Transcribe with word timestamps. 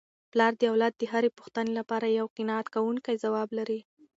پلار 0.31 0.53
د 0.57 0.63
اولاد 0.71 0.93
د 0.97 1.03
هرې 1.11 1.29
پوښتني 1.37 1.71
لپاره 1.79 2.15
یو 2.19 2.27
قناعت 2.37 2.67
کوونکی 2.75 3.21
ځواب 3.23 3.49
لري. 3.57 3.79